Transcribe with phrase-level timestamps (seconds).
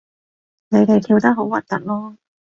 [0.69, 2.15] 你哋跳得好核突囉